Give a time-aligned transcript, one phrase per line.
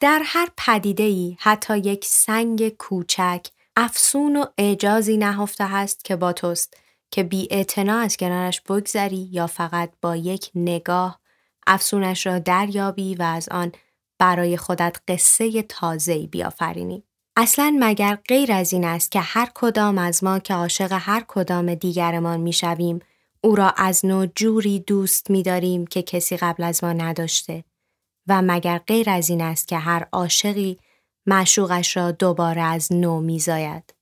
[0.00, 3.46] در هر پدیده ای حتی یک سنگ کوچک
[3.76, 6.76] افسون و اعجازی نهفته هست که با توست
[7.10, 7.48] که بی
[7.88, 11.20] از کنارش بگذری یا فقط با یک نگاه
[11.66, 13.72] افسونش را دریابی و از آن
[14.18, 17.02] برای خودت قصه تازه‌ای بیافرینی.
[17.36, 21.74] اصلا مگر غیر از این است که هر کدام از ما که عاشق هر کدام
[21.74, 22.98] دیگرمان می‌شویم
[23.40, 27.64] او را از نو جوری دوست می‌داریم که کسی قبل از ما نداشته
[28.28, 30.78] و مگر غیر از این است که هر عاشقی
[31.26, 33.94] معشوقش را دوباره از نو میزاید.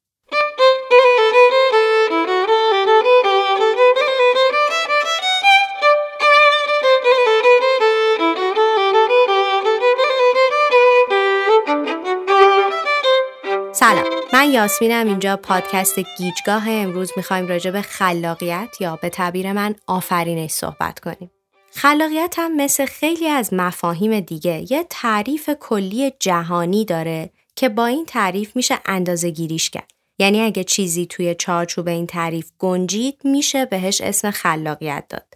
[13.73, 15.07] سلام من یاسمینم.
[15.07, 16.71] اینجا پادکست گیجگاه.
[16.71, 21.31] امروز می‌خوایم راجع به خلاقیت یا به تعبیر من آفرینش صحبت کنیم.
[21.79, 28.05] خلاقیت هم مثل خیلی از مفاهیم دیگه یه تعریف کلی جهانی داره که با این
[28.05, 29.91] تعریف میشه اندازه گیریش کرد.
[30.19, 35.35] یعنی اگه چیزی توی چارچوب این تعریف گنجید میشه بهش اسم خلاقیت داد.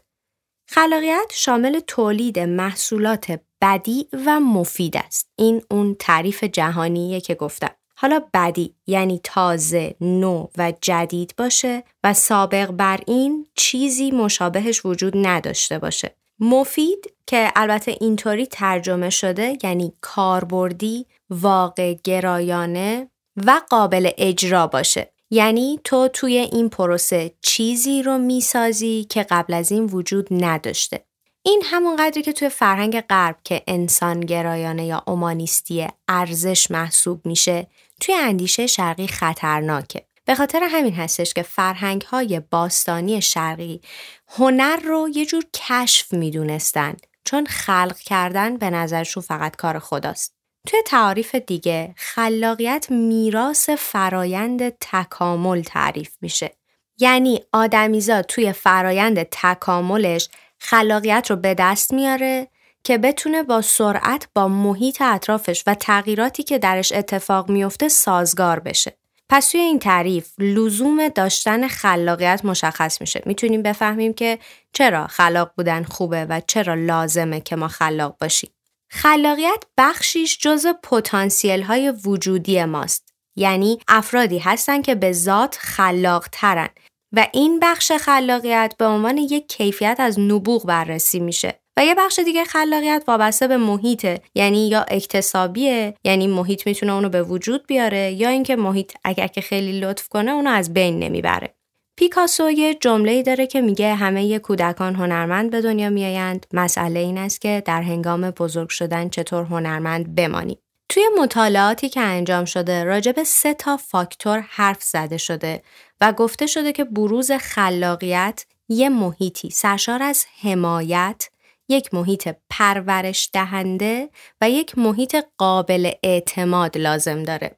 [0.67, 5.29] خلاقیت شامل تولید محصولات بدی و مفید است.
[5.37, 7.71] این اون تعریف جهانیه که گفتم.
[7.95, 15.13] حالا بدی یعنی تازه، نو و جدید باشه و سابق بر این چیزی مشابهش وجود
[15.17, 16.20] نداشته باشه.
[16.41, 23.09] مفید که البته اینطوری ترجمه شده یعنی کاربردی، واقع گرایانه
[23.47, 25.13] و قابل اجرا باشه.
[25.31, 31.05] یعنی تو توی این پروسه چیزی رو می‌سازی که قبل از این وجود نداشته.
[31.43, 37.67] این همون قدری که توی فرهنگ غرب که انسان گرایانه یا اومانیستی ارزش محسوب میشه
[38.01, 40.03] توی اندیشه شرقی خطرناکه.
[40.25, 43.81] به خاطر همین هستش که فرهنگ های باستانی شرقی
[44.29, 50.35] هنر رو یه جور کشف می‌دونستن چون خلق کردن به نظرشون فقط کار خداست.
[50.67, 56.53] توی تعریف دیگه خلاقیت میراث فرایند تکامل تعریف میشه.
[56.99, 62.49] یعنی آدمیزاد توی فرایند تکاملش خلاقیت رو به دست میاره
[62.85, 69.00] که بتونه با سرعت با محیط اطرافش و تغییراتی که درش اتفاق میفته سازگار بشه.
[69.33, 73.23] پس توی این تعریف لزوم داشتن خلاقیت مشخص میشه.
[73.27, 74.39] می‌تونیم بفهمیم که
[74.73, 78.51] چرا خلاق بودن خوبه و چرا لازمه که ما خلاق باشیم.
[78.91, 83.15] خلاقیت بخشیش جز پتانسیل های وجودی ماست.
[83.37, 86.69] یعنی افرادی هستن که به ذات خلاق ترن
[87.13, 91.60] و این بخش خلاقیت به عنوان یک کیفیت از نبوغ بررسی میشه.
[91.77, 94.21] و یه بخش دیگه خلاقیت وابسته به محیطه.
[94.35, 99.41] یعنی یا اکتسابیه یعنی محیط می‌تونه اونو به وجود بیاره یا اینکه محیط اگر که
[99.41, 101.55] خیلی لطف کنه اونو از بین نمی‌بره.
[101.99, 107.41] پیکاسو یه جمله داره که میگه همه کودکان هنرمند به دنیا میآیند مسئله این است
[107.41, 110.59] که در هنگام بزرگ شدن چطور هنرمند بمانی
[110.89, 115.63] توی مطالعاتی که انجام شده راجع به سه تا فاکتور حرف زده شده
[116.01, 121.29] و گفته شده که بروز خلاقیت یه محیطی سرشار از حمایت،
[121.71, 124.11] یک محیط پرورش دهنده
[124.41, 127.57] و یک محیط قابل اعتماد لازم داره.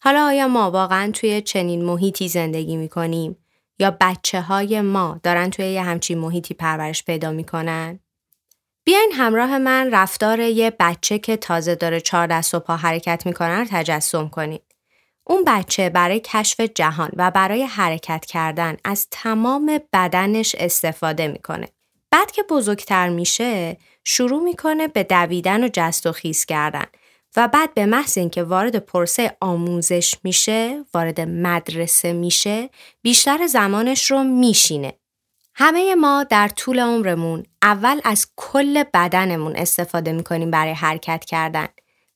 [0.00, 3.36] حالا آیا ما واقعا توی چنین محیطی زندگی می کنیم
[3.78, 8.00] یا بچه های ما دارن توی یه همچین محیطی پرورش پیدا می‌کنن؟
[8.84, 13.58] بیاین همراه من رفتار یه بچه که تازه داره چهار دست و پا حرکت می‌کنه
[13.58, 14.62] رو تجسم کنید.
[15.24, 21.68] اون بچه برای کشف جهان و برای حرکت کردن از تمام بدنش استفاده می‌کنه.
[22.14, 26.84] بعد که بزرگتر میشه شروع می‌کنه به دویدن و جست و خیز کردن
[27.36, 32.70] و بعد به محض اینکه وارد پرسه آموزش میشه وارد مدرسه میشه
[33.02, 34.92] بیشتر زمانش رو میشینه.
[35.54, 41.68] همه ما در طول عمرمون اول از کل بدنمون استفاده می‌کنیم برای حرکت کردن.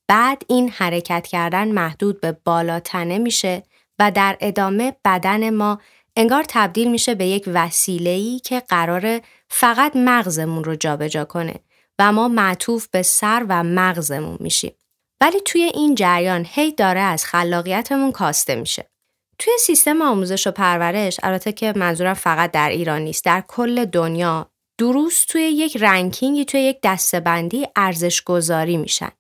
[0.09, 3.63] بعد این حرکت کردن محدود به بالاتنه میشه
[3.99, 5.81] و در ادامه بدن ما
[6.17, 11.55] انگار تبدیل میشه به یک وسیله‌ای که قرار فقط مغزمون رو جابجا کنه
[11.99, 14.73] و ما معطوف به سر و مغزمون میشیم.
[15.21, 18.91] ولی توی این جریان هی داره از خلاقیتمون کاسته میشه.
[19.39, 24.51] توی سیستم آموزش و پرورش البته که منظورم فقط در ایران نیست در کل دنیا
[24.79, 29.11] درست توی یک رنکینگی توی یک دستبندی ارزش گذاری میشن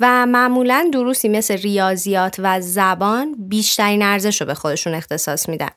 [0.00, 5.70] و معمولا دروستی مثل ریاضیات و زبان بیشترین ارزش رو به خودشون اختصاص میدن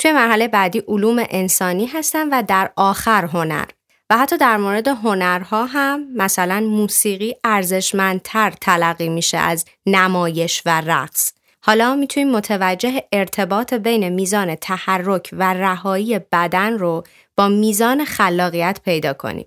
[0.00, 3.64] توی مرحله بعدی علوم انسانی هستن و در آخر هنر.
[4.10, 11.32] و حتی در مورد هنرها هم مثلا موسیقی ارزشمندتر تلقی میشه از نمایش و رقص.
[11.62, 17.04] حالا می‌تونیم متوجه ارتباط بین میزان تحرک و رهایی بدن رو
[17.36, 19.46] با میزان خلاقیت پیدا کنیم.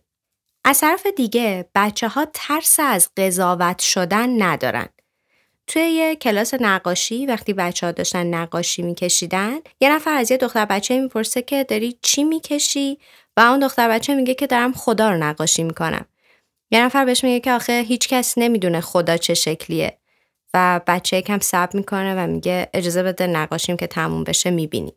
[0.65, 4.89] از طرف دیگه بچه ها ترس از قضاوت شدن ندارن.
[5.67, 10.65] توی یه کلاس نقاشی وقتی بچه ها داشتن نقاشی میکشیدن یه نفر از یه دختر
[10.65, 12.99] بچه می‌پرسه که داری چی می‌کشی؟
[13.37, 16.05] و اون دختر بچه میگه که دارم خدا رو نقاشی می‌کنم.
[16.71, 19.97] یه نفر بهش میگه که آخه هیچ کس نمی‌دونه خدا چه شکلیه.
[20.53, 24.93] و بچه یکم سب می‌کنه و میگه اجازه بده نقاشیم که تموم بشه می‌بینی.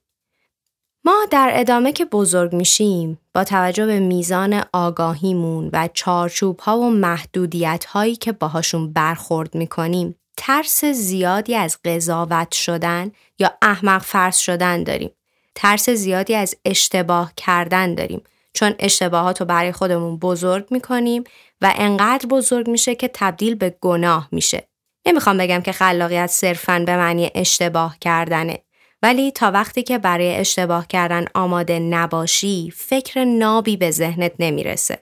[1.05, 6.91] ما در ادامه که بزرگ میشیم با توجه به میزان آگاهیمون و چارچوب ها و
[6.91, 14.85] محدودیت هایی که باهاشون برخورد می‌کنیم ترس زیادی از قضاوت شدن یا احمق فرض شدن
[14.85, 15.11] داریم.
[15.55, 18.23] ترس زیادی از اشتباه کردن داریم
[18.53, 21.25] چون اشتباهات رو برای خودمون بزرگ می‌کنیم
[21.61, 24.69] و انقدر بزرگ میشه که تبدیل به گناه میشه.
[25.07, 28.59] نمی‌خوام بگم که خلاقیت صرفاً به معنی اشتباه کردنه.
[29.03, 34.99] ولی تا وقتی که برای اشتباه کردن آماده نباشی فکر نابی به ذهنت نمی‌رسه.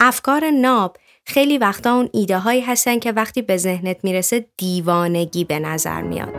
[0.00, 0.96] افکار ناب
[1.26, 6.34] خیلی وقتا اون ایده هایی هستن که وقتی به ذهنت می‌رسه دیوانگی به نظر میاد.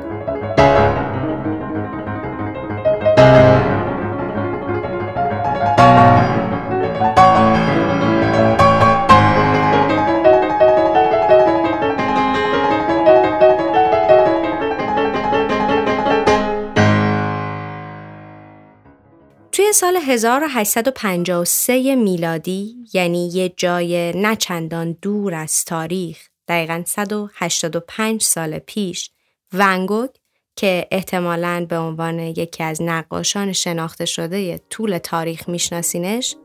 [19.73, 26.17] سال 1853 میلادی یعنی یه جای نچندان دور از تاریخ
[26.47, 29.11] دقیقا 185 سال پیش
[29.53, 30.09] ونگوگ
[30.55, 36.35] که احتمالاً به عنوان یکی از نقاشان شناخته شده طول تاریخ میشناسینش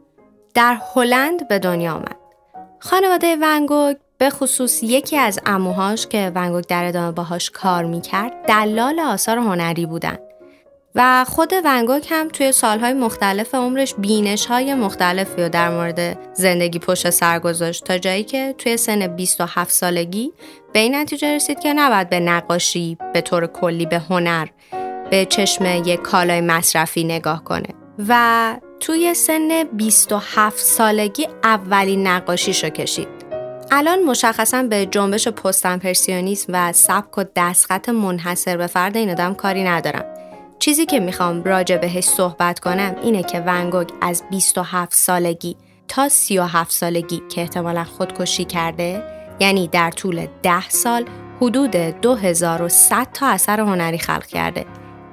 [0.54, 2.16] در هلند به دنیا آمد.
[2.80, 9.00] خانواده ونگوگ به خصوص یکی از اموهاش که ونگوگ در ادامه باهاش کار می‌کرد دلال
[9.00, 10.27] آثار هنری بودند.
[10.99, 16.79] و خود ونگوک هم توی سالهای مختلف عمرش بینش های مختلفی رو در مورد زندگی
[16.79, 20.33] پشت سر گذاشت تا جایی که توی سن 27 سالگی
[20.73, 24.49] به این نتیجه رسید که نباید به نقاشی به طور کلی به هنر
[25.11, 27.69] به چشم یک کالای مصرفی نگاه کنه.
[28.09, 33.09] و توی سن 27 سالگی اولین نقاشیشو کشید.
[33.71, 39.35] الان مشخصا به جنبش پست امپرسیونیسم و سبک و دستخط منحصر به فرد این آدم
[39.35, 40.18] کاری ندارم.
[40.58, 45.56] چیزی که می‌خوام راجع بهش صحبت کنم اینه که ونگوگ از 27 سالگی
[45.88, 49.02] تا 37 سالگی که احتمالا خودکشی کرده
[49.40, 51.05] یعنی در طول 10 سال
[51.40, 54.64] حدود 2100 تا اثر هنری خلق کرده.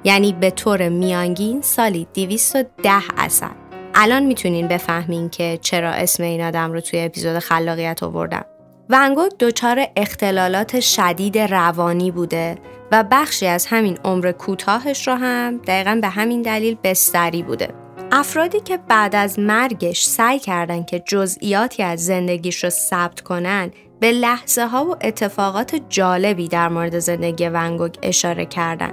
[0.04, 3.50] یعنی به طور میانگین سالی 210 اثر.
[3.94, 8.44] الان می‌تونین بفهمین که چرا اسم این آدم رو توی اپیزود خلاقیت آوردم.
[8.88, 12.58] ونگوگ دچار اختلالات شدید روانی بوده
[12.92, 17.68] و بخشی از همین عمر کوتاهش را هم دقیقا به همین دلیل بستری بوده.
[18.12, 24.12] افرادی که بعد از مرگش سعی کردن که جزئیاتی از زندگیش رو ثبت کنن به
[24.12, 28.92] لحظه ها و اتفاقات جالبی در مورد زندگی ونگوگ اشاره کردن.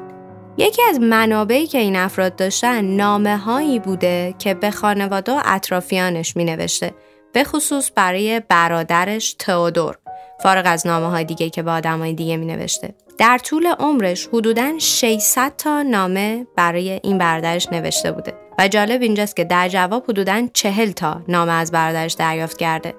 [0.57, 6.37] یکی از منابعی که این افراد داشتن نامه هایی بوده که به خانواده و اطرافیانش
[6.37, 6.93] می نوشته
[7.33, 9.97] به خصوص برای برادرش تئودور
[10.43, 12.93] فارغ از نامه های دیگه که به آدمای دیگه می نوشته.
[13.17, 19.35] در طول عمرش حدوداً 600 تا نامه برای این برادرش نوشته بوده و جالب اینجاست
[19.35, 22.93] که در جواب حدوداً 40 تا نامه از برادرش دریافت کرده.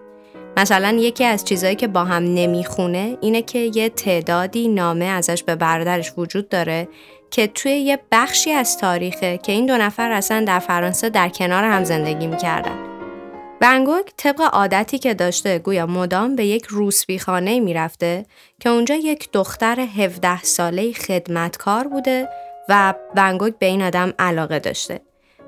[0.57, 5.57] مثلا یکی از چیزهایی که با هم نمی‌خونه اینه که یه تعدادی نامه ازش به
[5.57, 6.89] برادرش وجود داره
[7.31, 11.65] که توی یه بخشی از تاریخه که این دو نفر اصلا در فرانسه در کنار
[11.65, 12.94] هم زندگی می‌کردن.
[13.61, 18.27] ونگوک طبق عادتی که داشته گویا مدام به یک روسبی خانه می‌رفته
[18.61, 22.29] که اونجا یک دختر 17 ساله خدمتکار بوده
[22.69, 25.01] و ونگوک به این آدم علاقه داشته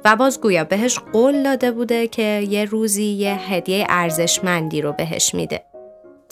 [0.05, 5.35] و باز گویا بهش قول داده بوده که یه روزی یه هدیه ارزشمندی رو بهش
[5.35, 5.76] میده.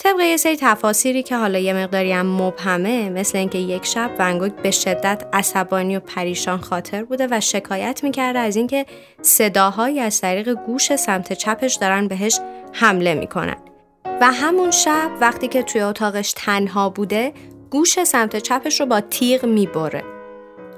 [0.05, 4.51] طبق یه سری تفاسیری که حالا یه مقداری هم مبهمه مثل اینکه یک شب ونگوگ
[4.55, 8.85] به شدت عصبانی و پریشان خاطر بوده و شکایت می‌کرده از اینکه
[9.21, 12.39] صداهایی از طریق گوش سمت چپش دارن بهش
[12.73, 13.55] حمله می‌کنن.
[14.21, 17.33] و همون شب وقتی که توی اتاقش تنها بوده
[17.69, 20.03] گوش سمت چپش رو با تیغ می‌بره.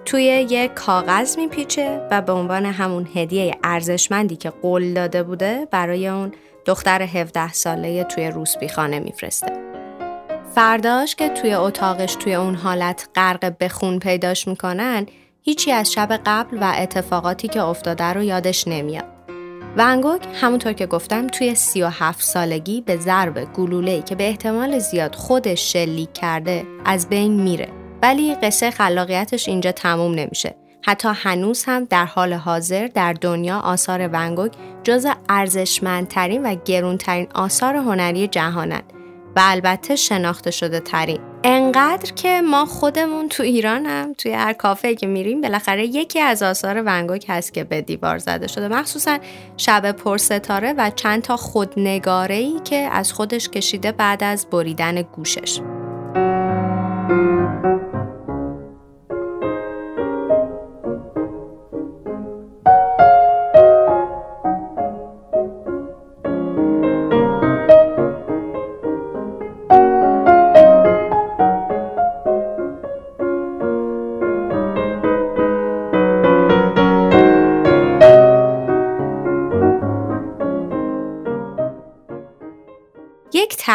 [0.05, 6.07] توی یه کاغذ میپیچه و به عنوان همون هدیه ارزشمندی که قول داده بوده برای
[6.07, 6.31] اون
[6.67, 9.51] دختر 17 ساله توی روسبی خانه میفرسته.
[10.55, 15.05] فرداش که توی اتاقش توی اون حالت غرق به خون پیداش می‌کنن
[15.43, 19.05] هیچی از شب قبل و اتفاقاتی که افتاده رو یادش نمیاد.
[19.77, 25.73] ونگوک همونطور که گفتم توی 37 سالگی به ضرب گلوله‌ای که به احتمال زیاد خودش
[25.73, 27.67] شلیک کرده از بین میره.
[28.01, 30.55] ولی قصه خلاقیتش اینجا تموم نمیشه.
[30.87, 34.51] حتی هنوز هم در حال حاضر در دنیا آثار ونگوک
[34.83, 38.83] جز ارزشمندترین و گرونترین آثار هنری جهانند
[39.35, 41.19] و البته شناخته شده ترین.
[41.43, 46.43] انقدر که ما خودمون تو ایران هم توی هر کافه که میریم بالاخره یکی از
[46.43, 48.67] آثار ونگوک هست که به دیوار زده شده.
[48.67, 49.17] مخصوصا
[49.57, 55.59] شب پرستاره و چند تا خودنگاره که از خودش کشیده بعد از بریدن گوشش.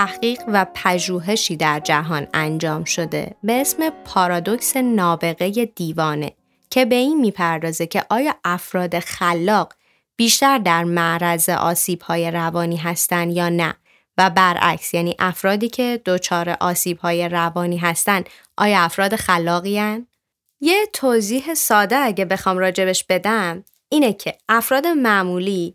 [0.06, 6.32] تحقیق و پژوهشی در جهان انجام شده به اسم پارادوکس نابغه دیوانه
[6.70, 9.72] که به این می‌پردازه که آیا افراد خلاق
[10.16, 13.74] بیشتر در معرض آسیب های روانی هستند یا نه
[14.18, 20.06] و برعکس یعنی افرادی که دچار آسیب های روانی هستند آیا افراد خلاقی هن؟
[20.60, 25.74] یه توضیح ساده اگه بخوام راجبش بدم اینه که افراد معمولی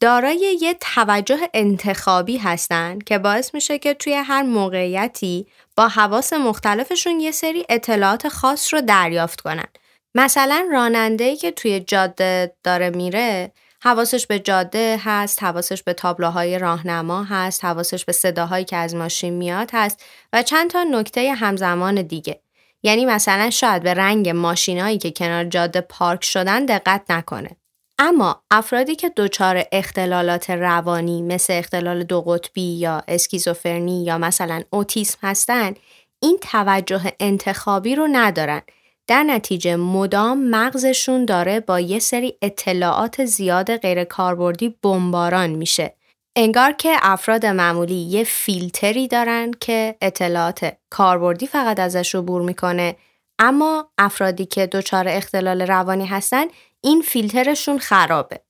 [0.00, 7.20] دارای یه توجه انتخابی هستن که باعث میشه که توی هر موقعیتی با حواس مختلفشون
[7.20, 9.66] یه سری اطلاعات خاص رو دریافت کنن.
[10.14, 13.52] مثلا راننده‌ای که توی جاده داره میره
[13.82, 19.34] حواسش به جاده هست، حواسش به تابلوهای راهنما هست، حواسش به صداهایی که از ماشین
[19.34, 22.40] میاد هست و چند تا نکته همزمان دیگه.
[22.82, 27.57] یعنی مثلا شاید به رنگ ماشینایی که کنار جاده پارک شدن دقت نکنه.
[28.00, 35.18] اما افرادی که دچار اختلالات روانی مثل اختلال دو قطبی یا اسکیزوفرنی یا مثلا اوتیسم
[35.22, 35.78] هستند
[36.20, 38.62] این توجه انتخابی رو ندارن.
[39.06, 45.94] در نتیجه مدام مغزشون داره با یه سری اطلاعات زیاد غیر کاربردی بمباران میشه.
[46.36, 52.96] انگار که افراد معمولی یه فیلتری دارن که اطلاعات کاربردی فقط ازش عبور می‌کنه.
[53.38, 56.44] اما افرادی که دچار اختلال روانی هستن
[56.84, 58.40] این فیلترشون خرابه.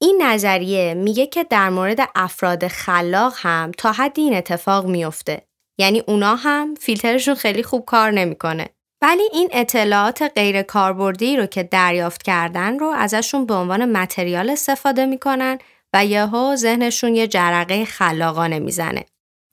[0.00, 5.42] این نظریه میگه که در مورد افراد خلاق هم تا حدی این اتفاق میفته.
[5.78, 8.68] یعنی اونا هم فیلترشون خیلی خوب کار نمی‌کنه.
[9.02, 15.06] ولی این اطلاعات غیر کاربردی رو که دریافت کردن رو ازشون به عنوان متریال استفاده
[15.06, 15.58] می‌کنن
[15.94, 19.04] و یهو ذهنشون یه جرقه خلاقانه می‌زنه.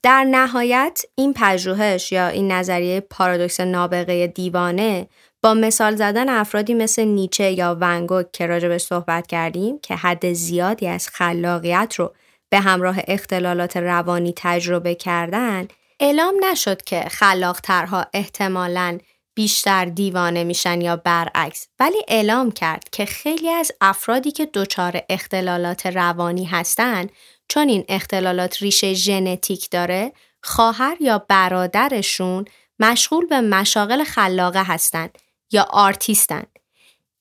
[0.02, 5.08] در نهایت این پژوهش یا این نظریه پارادوکس نابغه دیوانه
[5.42, 10.88] با مثال زدن افرادی مثل نیچه یا ونگوک که راجبش صحبت کردیم که حد زیادی
[10.88, 12.14] از خلاقیت رو
[12.50, 15.68] به همراه اختلالات روانی تجربه کردن
[16.00, 18.98] اعلام نشد که خلاقترها احتمالاً
[19.38, 25.86] بیشتر دیوانه میشن یا برعکس ولی اعلام کرد که خیلی از افرادی که دچار اختلالات
[25.86, 27.12] روانی هستند
[27.48, 32.44] چون این اختلالات ریشه ژنتیک داره خواهر یا برادرشون
[32.78, 35.18] مشغول به مشاغل خلاقه هستند
[35.52, 36.42] یا آرتیستن.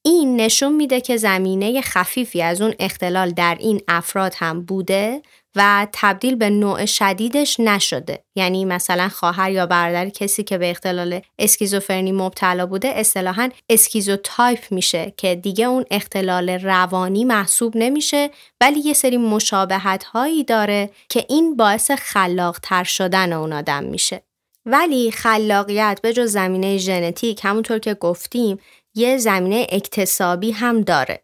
[0.09, 5.21] این نشون میده که زمینه خفیفی از اون اختلال در این افراد هم بوده
[5.55, 11.21] و تبدیل به نوع شدیدش نشده یعنی مثلا خواهر یا برادر کسی که به اختلال
[11.39, 18.29] اسکیزوفرنی مبتلا بوده اصطلاحا schizotype میشه که دیگه اون اختلال روانی محسوب نمیشه
[18.61, 24.21] ولی یه سری مشابهت هایی داره که این باعث خلاق تر شدن اون آدم میشه
[24.69, 28.57] ولی خلاقیت به جز زمینه ژنتیک همونطور که گفتیم
[28.95, 31.23] یه زمینه اکتسابی هم داره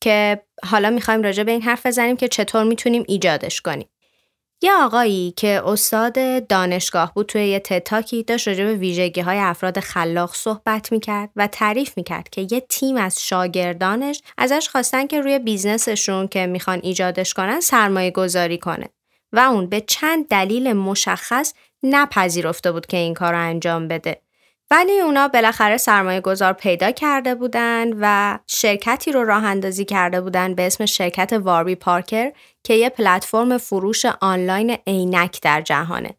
[0.00, 3.88] که حالا می‌خوایم راجع به این حرف بزنیم که چطور می‌تونیم ایجادش کنیم.
[4.62, 9.80] یه آقایی که استاد دانشگاه بود توی یه تتاکی داشت راجع به ویژگی های افراد
[9.80, 15.38] خلاق صحبت می‌کرد و تعریف می‌کرد که یه تیم از شاگردانش ازش خواستن که روی
[15.38, 18.88] بیزنسشون که می‌خوان ایجادش کنن سرمایه گذاری کنه
[19.32, 24.20] و اون به چند دلیل مشخص نپذیرفته بود که این کار رو انجام بده.
[24.70, 30.54] ولی اونا بالاخره سرمایه گذار پیدا کرده بودن و شرکتی رو راه اندازی کرده بودن
[30.54, 32.32] به اسم شرکت واربی پارکر
[32.64, 36.16] که یه پلتفرم فروش آنلاین عینک در جهانه.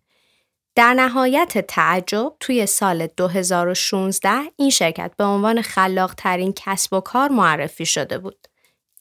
[0.75, 7.29] در نهایت تعجب توی سال 2016 این شرکت به عنوان خلاق ترین کسب و کار
[7.29, 8.47] معرفی شده بود.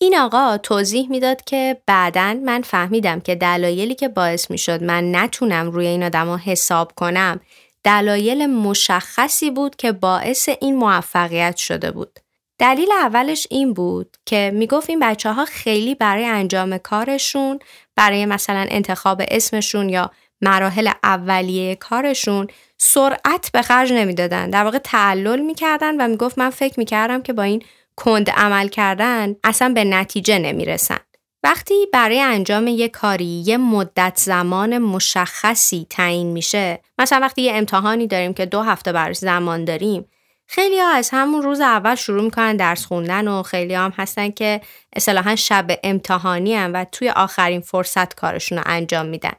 [0.02, 5.16] این آقا توضیح می‌داد که بعدا من فهمیدم که دلایلی که باعث می شد من
[5.16, 7.40] نتونم روی این آدما حساب کنم
[7.84, 12.18] دلایل مشخصی بود که باعث این موفقیت شده بود.
[12.58, 17.58] دلیل اولش این بود که می‌گفت این بچه ها خیلی برای انجام کارشون
[17.96, 22.46] برای مثلا انتخاب اسمشون یا مراحل اولیه کارشون
[22.78, 27.42] سرعت به خرج نمی‌دادن در واقع تعلل می‌کردن و می‌گفت من فکر می‌کردم که با
[27.42, 27.62] این
[28.00, 30.98] کند عمل کردن اصلا به نتیجه نمی‌رسن
[31.42, 38.06] وقتی برای انجام یه کاری یه مدت زمان مشخصی تعیین میشه مثلا وقتی یه امتحانی
[38.06, 40.04] داریم که دو هفته براش زمان داریم
[40.46, 44.60] خیلی ها از همون روز اول شروع می‌کنن درس خوندن و خیلی هم هستن که
[44.96, 49.32] اصطلاحا شب امتحانی هم و توی آخرین فرصت کارشون رو انجام میدن.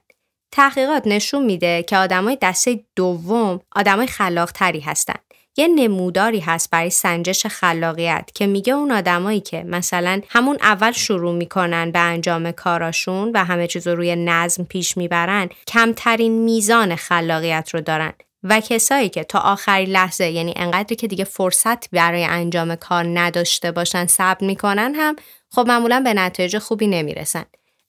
[0.51, 5.20] تحقیقات نشون میده که آدمای دسته دوم آدمای خلاقتری هستن.
[5.58, 11.36] یه نموداری هست برای سنجش خلاقیت که میگه اون آدمایی که مثلا همون اول شروع
[11.36, 17.70] می‌کنن به انجام کاراشون و همه چیز رو روی نظم پیش می‌برن کمترین میزان خلاقیت
[17.74, 18.13] رو دارن.
[18.43, 23.72] و کسایی که تا آخری لحظه یعنی انقدری که دیگه فرصت برای انجام کار نداشته
[23.72, 25.15] باشن صبر می‌کنن هم
[25.50, 27.46] خب معمولا به نتایج خوبی نمی‌رسن.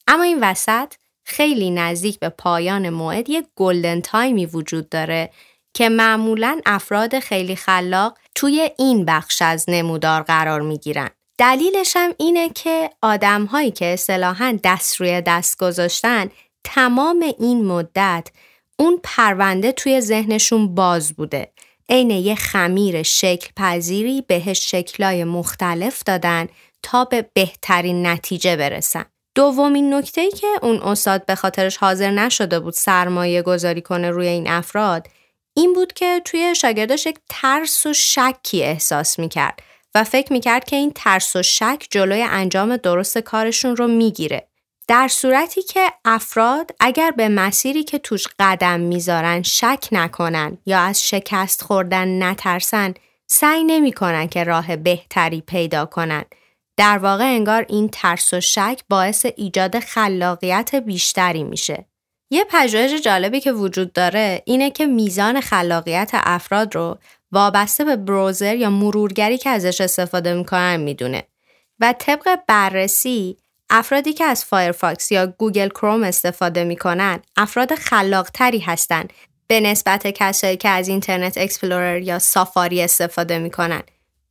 [0.09, 0.92] اما این وسط
[1.25, 5.31] خیلی نزدیک به پایان موعد یک گلدن تایمی وجود داره
[5.75, 12.49] که معمولا افراد خیلی خلاق توی این بخش از نمودار قرار می‌گیرن دلیلش هم اینه
[12.49, 16.31] که آدم هایی که اصطلاحا دست روی دست گذاشتن
[16.64, 18.29] تمام این مدت
[18.79, 21.52] اون پرونده توی ذهنشون باز بوده.
[21.88, 26.49] عین یه خمیر شکل پذیری بهش شکلای مختلف دادن
[26.83, 29.05] تا به بهترین نتیجه برسن.
[29.35, 34.26] دومین نکته ای که اون استاد به خاطرش حاضر نشده بود سرمایه گذاری کنه روی
[34.26, 35.07] این افراد
[35.54, 39.62] این بود که توی شاگرداش یک ترس و شکی احساس می‌کرد
[39.94, 44.49] و فکر می‌کرد که این ترس و شک جلوی انجام درست کارشون رو می‌گیره.
[44.88, 51.09] در صورتی که افراد اگر به مسیری که توش قدم می‌ذارن شک نکنن یا از
[51.09, 52.94] شکست خوردن نترسن
[53.26, 56.25] سعی نمی‌کنن که راه بهتری پیدا کنن.
[56.76, 61.87] در واقع انگار این ترس و شک باعث ایجاد خلاقیت بیشتری میشه.
[62.33, 66.99] یه پژوهش جالبی که وجود داره اینه که میزان خلاقیت افراد رو
[67.33, 71.23] وابسته به browser یا مرورگری که ازش استفاده می‌کنن می‌دونه.
[71.81, 73.37] و طبق بررسی
[73.71, 79.12] افرادی که از Firefox یا Google Chrome استفاده می‌کنن افراد خلاقتری هستند
[79.47, 83.83] به نسبت کسایی که از Internet Explorer یا Safari استفاده می‌کنن.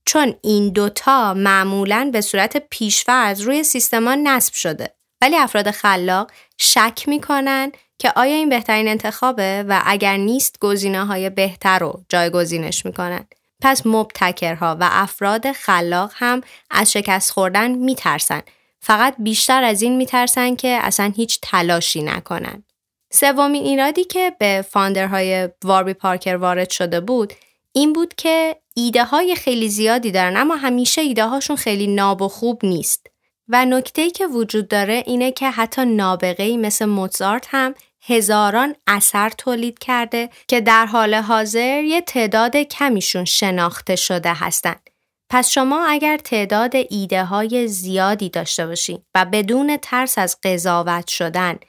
[0.06, 4.96] چون این دوتا معمولا به صورت پیشفرض روی سیستممون نصب شده.
[5.22, 11.30] ولی افراد خلاق شک می‌کنن که آیا این بهترین انتخابه و اگر نیست گزینه های
[11.30, 13.26] بهتر رو جایگزینش می‌کنن
[13.62, 18.42] پس مبتکرها و افراد خلاق هم از شکست خوردن میترسن
[18.80, 22.64] فقط بیشتر از این میترسن که اصلا هیچ تلاشی نکنن.
[23.12, 27.34] سومین ایرادی که به فاندرهای واربی پارکر وارد شده بود
[27.74, 32.28] این بود که ایده های خیلی زیادی دارن اما همیشه ایده هاشون خیلی ناب و
[32.28, 33.08] خوب نیست.
[33.48, 39.80] و نکته که وجود داره اینه که حتی نابغه مثل موزارت هم هزاران اثر تولید
[39.80, 44.90] کرده که در حال حاضر یه تعداد کمیشون شناخته شده هستند.
[45.30, 51.60] پس شما اگر تعداد ایده های زیادی داشته باشید و بدون ترس از قضاوت شدن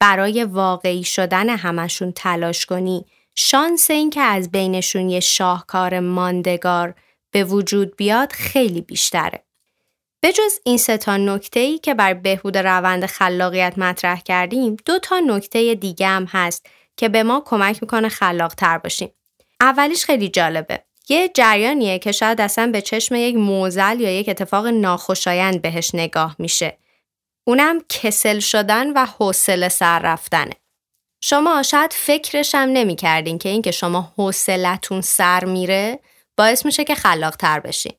[0.00, 3.04] برای واقعی شدن همشون تلاش کنی
[3.36, 6.94] شانس این که از بینشون یه شاهکار ماندگار
[7.30, 9.44] به وجود بیاد خیلی بیشتره.
[10.22, 14.98] به جز این سه تا نکته ای که بر بهبود روند خلاقیت مطرح کردیم دو
[14.98, 19.12] تا نکته دیگه هم هست که به ما کمک می‌کنه خلاق تر باشیم.
[19.60, 20.84] اولیش خیلی جالبه.
[21.08, 26.36] یه جریانیه که شاید اصلا به چشم یک موزل یا یک اتفاق ناخوشایند بهش نگاه
[26.38, 26.78] میشه.
[27.46, 30.52] اونم کسل شدن و حوصله سر رفتنه.
[31.20, 35.98] شما شاید فکرش هم نمی کردین که اینکه شما حوصلتون سر میره
[36.36, 37.92] باعث میشه که خلاق تر بشین.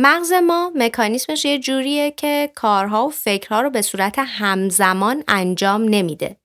[0.00, 6.36] مغز ما مکانیسمش یه جوریه که کارها و فکرها رو به صورت همزمان انجام نمیده.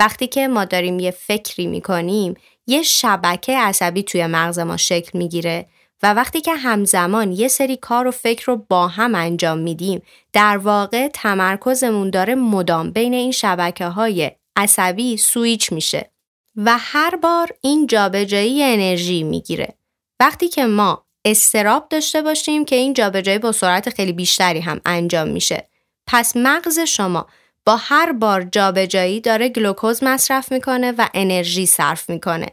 [0.00, 2.34] وقتی که ما داریم یه فکری می‌کنیم
[2.66, 5.66] یه شبکه عصبی توی مغز ما شکل می‌گیره
[6.02, 10.56] و وقتی که همزمان یه سری کار و فکر رو با هم انجام میدیم در
[10.56, 16.10] واقع تمرکزمون داره مدام بین این شبکه های عصبی سویچ میشه
[16.56, 19.74] و هر بار این جابجایی انرژی می‌گیره
[20.20, 25.28] وقتی که ما استراب داشته باشیم که این جابجایی با سرعت خیلی بیشتری هم انجام
[25.28, 25.68] میشه
[26.06, 27.26] پس مغز شما
[27.66, 32.46] با هر بار جابجایی داره گلوکوز مصرف می‌کنه و انرژی صرف می‌کنه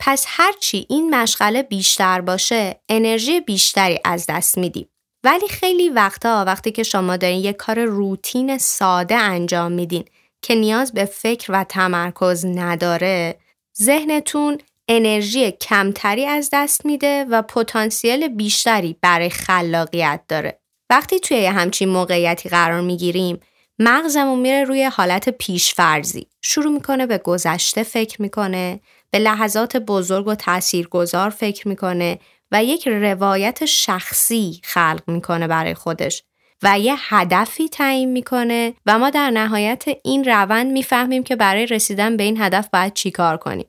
[0.00, 4.88] پس هرچی این مشغله بیشتر باشه انرژی بیشتری از دست میدیم.
[5.24, 10.04] ولی خیلی وقتا وقتی که شما دارین یک کار روتین ساده انجام میدین
[10.42, 13.38] که نیاز به فکر و تمرکز نداره
[13.82, 20.60] ذهنتون انرژی کمتری از دست میده و پتانسیل بیشتری برای خلاقیت داره.
[20.90, 23.40] وقتی توی همچین موقعیتی قرار می‌گیریم
[23.78, 26.26] مغزمون میره روی حالت پیشفرزی.
[26.42, 32.18] شروع می‌کنه به گذشته فکر می‌کنه به لحظات بزرگ و تاثیرگذار فکر می‌کنه
[32.52, 36.22] و یک روایت شخصی خلق می‌کنه برای خودش
[36.62, 42.16] و یه هدفی تعیین می‌کنه و ما در نهایت این روند می‌فهمیم که برای رسیدن
[42.16, 43.66] به این هدف باید چیکار کنیم.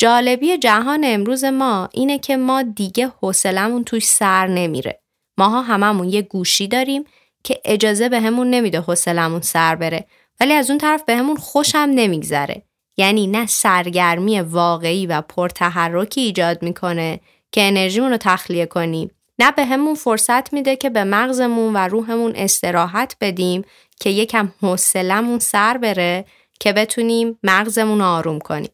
[0.00, 5.00] جالبی جهان امروز ما اینه که ما دیگه حوصلمون توش سر نمیره.
[5.38, 7.04] ماها هممون یه گوشی داریم
[7.44, 10.06] که اجازه بهمون به نمیده حوصلمون سر بره
[10.40, 12.62] ولی از اون طرف بهمون به خوشم نمیگذره.
[12.96, 17.20] یعنی نه سرگرمی واقعی و پرتحرکی ایجاد می‌کنه
[17.52, 23.16] که انرژیمون رو تخلیه کنیم نه به فرصت میده که به مغزمون و روحمون استراحت
[23.20, 23.64] بدیم
[24.00, 26.24] که یکم حوصلمون سر بره
[26.60, 28.70] که بتونیم مغزمون رو آروم کنیم.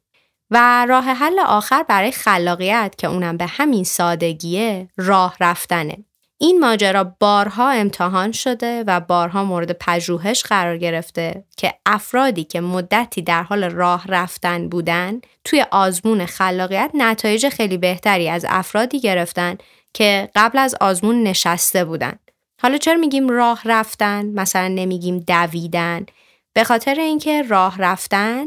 [0.51, 5.97] و راه حل آخر برای خلاقیت که اونم به همین سادگیه راه رفتنه.
[6.39, 13.23] این ماجرا بارها امتحان شده و بارها مورد پژوهش قرار گرفته که افرادی که مدتی
[13.23, 19.59] در حال راه رفتن بودن توی آزمون خلاقیت نتایج خیلی بهتری از افرادی گرفتن
[19.95, 22.19] که قبل از آزمون نشسته بودن.
[22.63, 26.07] حالا چرا میگیم راه رفتن؟ مثلا نمیگیم دویدن؟
[26.53, 28.47] به خاطر اینکه راه رفتن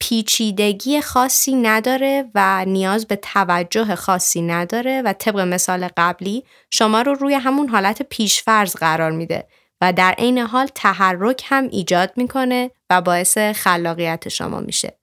[0.00, 7.14] پیچیدگی خاصی نداره و نیاز به توجه خاصی نداره و طبق مثال قبلی شما رو
[7.14, 9.46] روی همون حالت پیشفرض قرار میده
[9.80, 14.98] و در عین حال تحرک هم ایجاد می‌کنه و باعث خلاقیت شما میشه.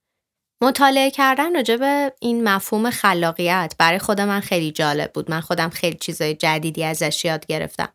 [0.61, 5.31] مطالعه کردن راجع به این مفهوم خلاقیت برای خود من خیلی جالب بود.
[5.31, 7.89] من خودم خیلی چیزای جدیدی ازش یاد گرفتم.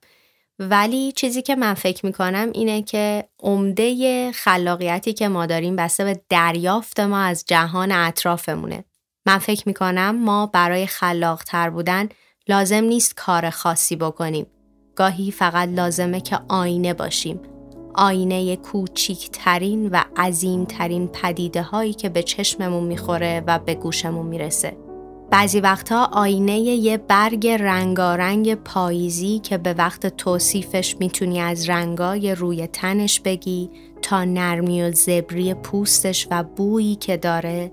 [0.70, 6.20] ولی چیزی که من فکر می‌کنم اینه که عمده خلاقیتی که ما داریم بسته به
[6.28, 8.84] دریافت ما از جهان اطرافمونه.
[9.26, 12.08] من فکر می‌کنم ما برای خلاقتر بودن
[12.48, 14.46] لازم نیست کار خاصی بکنیم.
[14.96, 17.40] گاهی فقط لازمه که آینه باشیم.
[17.94, 24.76] آینه کوچیکترین و عظیمترین پدیده هایی که به چشممون می‌خوره و به گوشمون می‌رسه.
[25.32, 32.66] بعضی وقتها آینه یه برگ رنگارنگ پاییزی که به وقت توصیفش می‌تونی از رنگای روی
[32.66, 33.70] تنش بگی
[34.02, 37.72] تا نرمی و زبری پوستش و بویی که داره.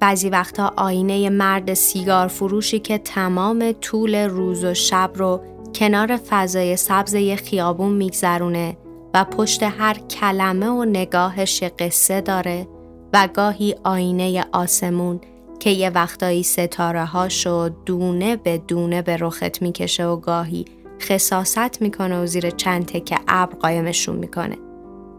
[0.00, 5.40] بعضی وقتها آینه مرد سیگار فروشی که تمام طول روز و شب رو
[5.74, 8.76] کنار فضای سبز یه خیابون میگذرونه
[9.14, 12.68] و پشت هر کلمه و نگاهش قصه داره
[13.12, 15.20] و گاهی آینه آسمون
[15.62, 20.64] که یه وقتایی ستاره هاشو دونه به دونه به رخت می‌کشه و گاهی
[21.00, 24.56] خصاست می‌کنه و زیر چند تکه ابر قایمشون می‌کنه.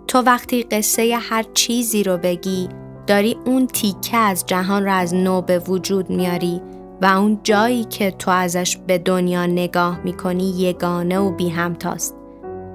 [0.08, 2.70] تو وقتی قصه هر چیزی رو بگی
[3.08, 6.62] داری اون تیکه از جهان رو از نو به وجود میاری
[7.02, 12.16] و اون جایی که تو ازش به دنیا نگاه می‌کنی یگانه و بی همتاست.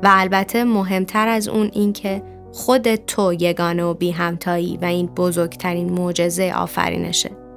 [0.02, 5.07] و البته مهمتر از اون این که خود تو یگانه و بی همتایی و این
[5.07, 7.47] بزرگترین معجزه آفرینشه.